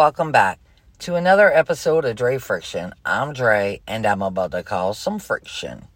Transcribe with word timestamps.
Welcome 0.00 0.32
back 0.32 0.58
to 1.00 1.16
another 1.16 1.52
episode 1.52 2.06
of 2.06 2.16
Dre 2.16 2.38
Friction. 2.38 2.94
I'm 3.04 3.34
Dre, 3.34 3.82
and 3.86 4.06
I'm 4.06 4.22
about 4.22 4.52
to 4.52 4.62
cause 4.62 4.98
some 4.98 5.18
friction. 5.18 5.88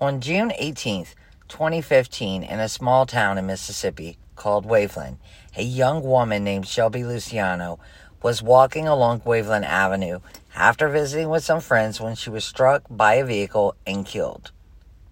On 0.00 0.20
June 0.20 0.50
18th, 0.60 1.14
2015, 1.46 2.42
in 2.42 2.58
a 2.58 2.68
small 2.68 3.06
town 3.06 3.38
in 3.38 3.46
Mississippi 3.46 4.18
called 4.34 4.66
Waveland, 4.66 5.18
a 5.56 5.62
young 5.62 6.02
woman 6.02 6.42
named 6.42 6.66
Shelby 6.66 7.04
Luciano 7.04 7.78
was 8.20 8.42
walking 8.42 8.88
along 8.88 9.20
Waveland 9.20 9.64
Avenue 9.64 10.18
after 10.56 10.88
visiting 10.88 11.28
with 11.28 11.44
some 11.44 11.60
friends 11.60 12.00
when 12.00 12.16
she 12.16 12.30
was 12.30 12.44
struck 12.44 12.82
by 12.90 13.14
a 13.14 13.24
vehicle 13.24 13.76
and 13.86 14.04
killed. 14.04 14.50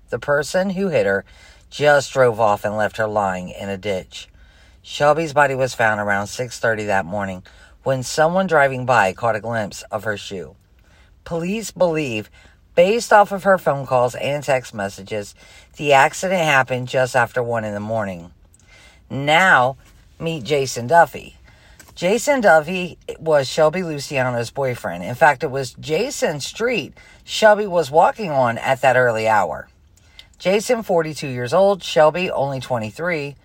The 0.09 0.19
person 0.19 0.71
who 0.71 0.89
hit 0.89 1.07
her 1.07 1.25
just 1.71 2.13
drove 2.13 2.41
off 2.41 2.65
and 2.65 2.77
left 2.77 2.97
her 2.97 3.07
lying 3.07 3.51
in 3.51 3.69
a 3.69 3.79
ditch. 3.79 4.29
Shelby's 4.83 5.35
body 5.35 5.55
was 5.55 5.75
found 5.75 6.01
around 6.01 6.27
6:30 6.27 6.87
that 6.87 7.05
morning 7.05 7.45
when 7.83 8.03
someone 8.03 8.47
driving 8.47 8.87
by 8.87 9.13
caught 9.13 9.37
a 9.37 9.41
glimpse 9.41 9.83
of 9.91 10.05
her 10.05 10.17
shoe. 10.17 10.57
Police 11.25 11.71
believe, 11.71 12.31
based 12.75 13.13
off 13.13 13.33
of 13.33 13.45
her 13.45 13.59
phone 13.59 13.87
calls 13.87 14.15
and 14.15 14.43
text 14.43 14.75
messages, 14.75 15.35
the 15.77 15.93
accident 15.93 16.43
happened 16.43 16.89
just 16.89 17.15
after 17.15 17.43
1 17.43 17.65
in 17.65 17.75
the 17.75 17.81
morning. 17.81 18.33
Now, 19.11 19.77
meet 20.19 20.45
Jason 20.45 20.87
Duffy. 20.87 21.37
Jason 21.95 22.41
Duffy 22.41 22.97
was 23.19 23.49
Shelby 23.49 23.83
Luciano's 23.83 24.51
boyfriend. 24.51 25.03
In 25.03 25.17
fact, 25.17 25.43
it 25.43 25.51
was 25.51 25.75
Jason 25.75 26.41
Street 26.41 26.95
Shelby 27.29 27.67
was 27.67 27.91
walking 27.91 28.31
on 28.31 28.57
at 28.57 28.81
that 28.81 28.97
early 28.97 29.29
hour. 29.29 29.69
Jason, 30.39 30.83
42 30.83 31.29
years 31.29 31.53
old, 31.53 31.83
Shelby, 31.83 32.31
only 32.31 32.59
23. 32.59 33.37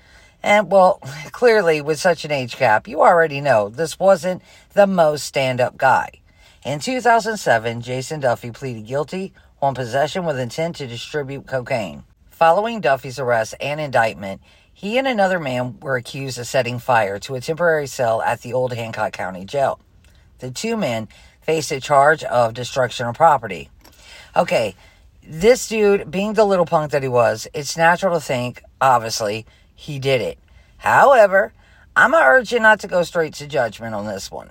And 0.44 0.70
well, 0.70 1.00
clearly, 1.32 1.82
with 1.82 2.00
such 2.00 2.26
an 2.26 2.32
age 2.32 2.58
gap, 2.58 2.88
you 2.88 3.02
already 3.02 3.42
know 3.42 3.70
this 3.70 3.98
wasn't 3.98 4.42
the 4.74 4.86
most 4.86 5.26
stand 5.26 5.62
up 5.62 5.78
guy. 5.78 6.10
In 6.66 6.80
2007, 6.80 7.82
Jason 7.82 8.20
Duffy 8.20 8.52
pleaded 8.52 8.86
guilty 8.86 9.34
on 9.62 9.74
possession 9.74 10.26
with 10.26 10.40
intent 10.40 10.76
to 10.78 10.88
distribute 10.88 11.48
cocaine. 11.48 12.04
Following 12.30 12.82
Duffy's 12.82 13.20
arrest 13.20 13.56
and 13.62 13.80
indictment, 13.80 14.42
he 14.74 14.98
and 14.98 15.08
another 15.08 15.40
man 15.40 15.80
were 15.82 15.96
accused 15.96 16.38
of 16.38 16.48
setting 16.48 16.80
fire 16.80 17.20
to 17.20 17.36
a 17.36 17.42
temporary 17.42 17.88
cell 17.88 18.22
at 18.22 18.42
the 18.42 18.54
old 18.54 18.74
Hancock 18.74 19.14
County 19.14 19.46
Jail. 19.46 19.80
The 20.40 20.52
two 20.52 20.76
men 20.76 21.08
faced 21.42 21.72
a 21.72 21.80
charge 21.80 22.24
of 22.24 22.54
destruction 22.54 23.08
of 23.08 23.16
property. 23.16 23.70
Okay, 24.36 24.76
this 25.26 25.68
dude, 25.68 26.10
being 26.12 26.34
the 26.34 26.44
little 26.44 26.66
punk 26.66 26.92
that 26.92 27.04
he 27.04 27.08
was, 27.08 27.48
it's 27.54 27.78
natural 27.78 28.16
to 28.16 28.22
think, 28.22 28.62
obviously, 28.82 29.46
he 29.76 30.00
did 30.00 30.22
it. 30.22 30.40
However, 30.78 31.54
I'm 31.96 32.12
going 32.12 32.24
to 32.24 32.28
urge 32.28 32.52
you 32.52 32.60
not 32.60 32.80
to 32.82 32.88
go 32.88 33.04
straight 33.04 33.34
to 33.36 33.48
judgment 33.48 33.94
on 33.96 34.08
this 34.08 34.32
one. 34.32 34.50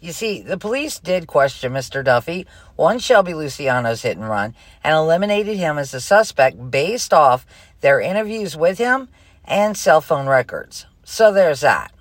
You 0.00 0.10
see, 0.12 0.42
the 0.42 0.58
police 0.58 0.98
did 0.98 1.28
question 1.28 1.72
Mr. 1.72 2.04
Duffy 2.04 2.46
on 2.76 2.98
Shelby 2.98 3.34
Luciano's 3.34 4.02
hit 4.02 4.16
and 4.16 4.28
run 4.28 4.54
and 4.82 4.96
eliminated 4.96 5.56
him 5.56 5.78
as 5.78 5.94
a 5.94 6.00
suspect 6.00 6.72
based 6.72 7.14
off 7.14 7.46
their 7.82 8.00
interviews 8.00 8.56
with 8.56 8.78
him 8.78 9.08
and 9.44 9.76
cell 9.76 10.00
phone 10.00 10.26
records. 10.26 10.86
So 11.04 11.32
there's 11.32 11.60
that. 11.60 11.92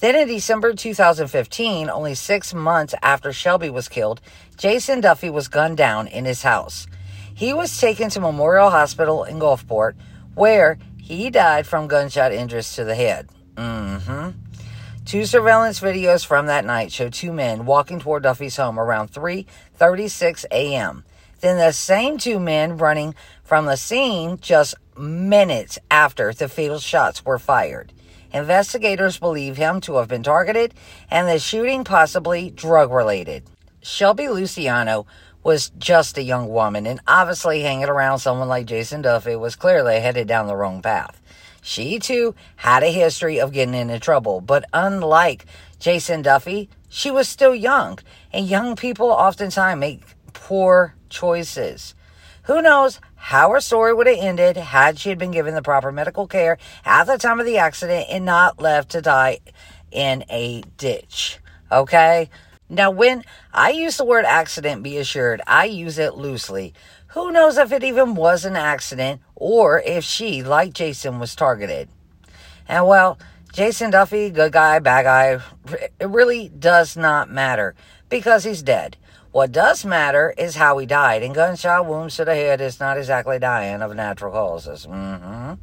Then 0.00 0.14
in 0.14 0.28
December 0.28 0.72
2015, 0.72 1.90
only 1.90 2.14
six 2.14 2.54
months 2.54 2.94
after 3.02 3.32
Shelby 3.32 3.68
was 3.68 3.88
killed, 3.88 4.20
Jason 4.56 5.00
Duffy 5.00 5.28
was 5.28 5.48
gunned 5.48 5.76
down 5.76 6.06
in 6.06 6.24
his 6.24 6.44
house. 6.44 6.86
He 7.34 7.52
was 7.52 7.78
taken 7.78 8.08
to 8.10 8.20
Memorial 8.20 8.70
Hospital 8.70 9.24
in 9.24 9.38
Gulfport, 9.38 9.96
where 10.34 10.78
he 11.08 11.30
died 11.30 11.66
from 11.66 11.88
gunshot 11.88 12.32
injuries 12.32 12.74
to 12.74 12.84
the 12.84 12.94
head. 12.94 13.30
Mm-hmm. 13.54 14.30
Two 15.06 15.24
surveillance 15.24 15.80
videos 15.80 16.24
from 16.26 16.44
that 16.46 16.66
night 16.66 16.92
show 16.92 17.08
two 17.08 17.32
men 17.32 17.64
walking 17.64 17.98
toward 17.98 18.24
Duffy's 18.24 18.58
home 18.58 18.78
around 18.78 19.10
3:36 19.10 20.44
a.m. 20.50 21.04
Then 21.40 21.56
the 21.56 21.72
same 21.72 22.18
two 22.18 22.38
men 22.38 22.76
running 22.76 23.14
from 23.42 23.64
the 23.64 23.76
scene 23.76 24.38
just 24.38 24.74
minutes 24.98 25.78
after 25.90 26.34
the 26.34 26.46
fatal 26.46 26.78
shots 26.78 27.24
were 27.24 27.38
fired. 27.38 27.90
Investigators 28.30 29.18
believe 29.18 29.56
him 29.56 29.80
to 29.80 29.96
have 29.96 30.08
been 30.08 30.22
targeted 30.22 30.74
and 31.10 31.26
the 31.26 31.38
shooting 31.38 31.84
possibly 31.84 32.50
drug 32.50 32.92
related. 32.92 33.44
Shelby 33.80 34.28
Luciano 34.28 35.06
was 35.42 35.70
just 35.78 36.18
a 36.18 36.22
young 36.22 36.48
woman, 36.48 36.86
and 36.86 37.00
obviously 37.06 37.60
hanging 37.60 37.88
around 37.88 38.18
someone 38.18 38.48
like 38.48 38.66
Jason 38.66 39.02
Duffy 39.02 39.36
was 39.36 39.56
clearly 39.56 40.00
headed 40.00 40.28
down 40.28 40.46
the 40.46 40.56
wrong 40.56 40.82
path. 40.82 41.20
She 41.62 41.98
too 41.98 42.34
had 42.56 42.82
a 42.82 42.92
history 42.92 43.40
of 43.40 43.52
getting 43.52 43.74
into 43.74 44.00
trouble, 44.00 44.40
but 44.40 44.64
unlike 44.72 45.46
Jason 45.78 46.22
Duffy, 46.22 46.68
she 46.88 47.10
was 47.10 47.28
still 47.28 47.54
young, 47.54 47.98
and 48.32 48.48
young 48.48 48.76
people 48.76 49.08
oftentimes 49.10 49.78
make 49.78 50.02
poor 50.32 50.94
choices. 51.08 51.94
Who 52.44 52.62
knows 52.62 53.00
how 53.14 53.50
her 53.50 53.60
story 53.60 53.92
would 53.92 54.06
have 54.06 54.18
ended 54.18 54.56
had 54.56 54.98
she 54.98 55.10
had 55.10 55.18
been 55.18 55.32
given 55.32 55.54
the 55.54 55.62
proper 55.62 55.92
medical 55.92 56.26
care 56.26 56.56
at 56.84 57.04
the 57.04 57.18
time 57.18 57.40
of 57.40 57.46
the 57.46 57.58
accident 57.58 58.06
and 58.08 58.24
not 58.24 58.60
left 58.60 58.90
to 58.90 59.02
die 59.02 59.40
in 59.90 60.24
a 60.30 60.62
ditch. 60.78 61.38
Okay? 61.70 62.30
Now, 62.70 62.90
when 62.90 63.24
I 63.52 63.70
use 63.70 63.96
the 63.96 64.04
word 64.04 64.24
accident, 64.24 64.82
be 64.82 64.98
assured, 64.98 65.40
I 65.46 65.64
use 65.64 65.98
it 65.98 66.14
loosely. 66.14 66.74
Who 67.08 67.32
knows 67.32 67.56
if 67.56 67.72
it 67.72 67.82
even 67.82 68.14
was 68.14 68.44
an 68.44 68.56
accident 68.56 69.22
or 69.34 69.80
if 69.80 70.04
she, 70.04 70.42
like 70.42 70.74
Jason, 70.74 71.18
was 71.18 71.34
targeted? 71.34 71.88
And 72.68 72.86
well, 72.86 73.18
Jason 73.52 73.90
Duffy, 73.90 74.28
good 74.28 74.52
guy, 74.52 74.78
bad 74.78 75.04
guy, 75.04 75.40
it 75.98 76.08
really 76.08 76.50
does 76.50 76.96
not 76.96 77.30
matter 77.30 77.74
because 78.10 78.44
he's 78.44 78.62
dead. 78.62 78.98
What 79.32 79.52
does 79.52 79.84
matter 79.84 80.34
is 80.36 80.56
how 80.56 80.78
he 80.78 80.86
died, 80.86 81.22
and 81.22 81.34
gunshot 81.34 81.86
wounds 81.86 82.16
to 82.16 82.24
the 82.24 82.34
head 82.34 82.60
is 82.60 82.80
not 82.80 82.98
exactly 82.98 83.38
dying 83.38 83.82
of 83.82 83.94
natural 83.94 84.32
causes. 84.32 84.86
Mm-hmm. 84.86 85.54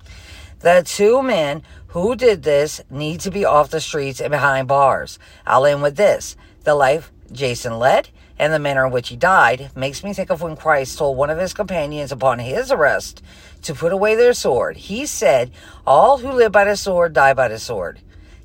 The 0.66 0.82
two 0.84 1.22
men 1.22 1.62
who 1.90 2.16
did 2.16 2.42
this 2.42 2.82
need 2.90 3.20
to 3.20 3.30
be 3.30 3.46
off 3.46 3.70
the 3.70 3.80
streets 3.80 4.20
and 4.20 4.32
behind 4.32 4.68
bars. 4.68 5.20
I'll 5.46 5.68
end 5.68 5.84
with 5.84 5.96
this. 5.96 6.36
The 6.64 6.74
life 6.74 7.12
Jason 7.32 7.78
led 7.78 8.10
and 8.40 8.52
the 8.52 8.58
manner 8.58 8.88
in 8.88 8.92
which 8.92 9.10
he 9.10 9.16
died 9.16 9.70
makes 9.76 10.04
me 10.04 10.12
think 10.12 10.32
of 10.32 10.42
when 10.42 10.56
Christ 10.56 10.98
told 10.98 11.18
one 11.18 11.30
of 11.30 11.38
his 11.38 11.54
companions 11.54 12.12
upon 12.12 12.40
his 12.40 12.72
arrest 12.72 13.22
to 13.62 13.76
put 13.76 13.94
away 13.94 14.16
their 14.16 14.34
sword. 14.34 14.78
He 14.78 15.06
said, 15.06 15.52
All 15.86 16.18
who 16.18 16.32
live 16.32 16.52
by 16.52 16.66
the 16.66 16.76
sword 16.76 17.14
die 17.14 17.36
by 17.36 17.50
the 17.50 17.60
sword. 17.60 18.00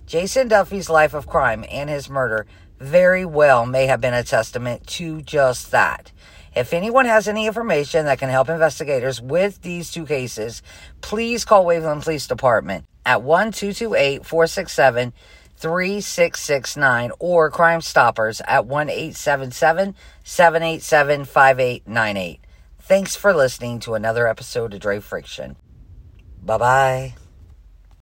Jason 0.07 0.47
Duffy's 0.47 0.91
life 0.91 1.15
of 1.15 1.27
crime 1.27 1.65
and 1.71 1.89
his 1.89 2.11
murder 2.11 2.45
very 2.79 3.25
well 3.25 3.65
may 3.65 3.87
have 3.87 4.03
been 4.03 4.13
a 4.13 4.23
testament 4.23 4.87
to 4.89 5.23
just 5.23 5.71
that. 5.71 6.13
If 6.55 6.73
anyone 6.73 7.07
has 7.07 7.29
any 7.29 7.47
information 7.47 8.07
that 8.07 8.19
can 8.19 8.29
help 8.29 8.49
investigators 8.49 9.21
with 9.21 9.63
these 9.63 9.91
two 9.91 10.05
cases, 10.05 10.63
please 11.01 11.45
call 11.45 11.65
Waveland 11.65 12.03
Police 12.03 12.27
Department 12.27 12.87
at 13.07 13.23
1 13.23 13.53
467 13.53 15.13
3669 15.57 17.13
or 17.19 17.51
Crime 17.51 17.81
Stoppers 17.81 18.41
at 18.47 18.67
1 18.67 18.89
877 18.89 19.95
787 20.25 21.25
5898. 21.25 22.41
Thanks 22.81 23.15
for 23.15 23.33
listening 23.33 23.79
to 23.81 23.95
another 23.95 24.27
episode 24.27 24.75
of 24.75 24.81
Dre 24.81 24.99
Friction. 24.99 25.57
Bye 26.43 26.59
bye. 26.59 27.15